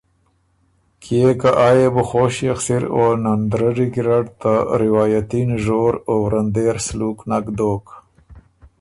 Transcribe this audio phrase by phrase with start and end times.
[1.01, 6.75] کيې که آ يې بو خوشيې خسِر او نندرَرّي ګیرډ ته روائتي نژور او ورندېر
[6.87, 7.85] سلوک نک دوک